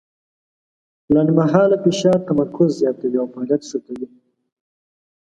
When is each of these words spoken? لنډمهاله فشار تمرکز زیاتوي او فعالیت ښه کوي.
لنډمهاله 1.13 1.77
فشار 1.83 2.17
تمرکز 2.27 2.69
زیاتوي 2.81 3.17
او 3.21 3.27
فعالیت 3.33 3.61
ښه 3.69 3.79
کوي. 3.85 4.07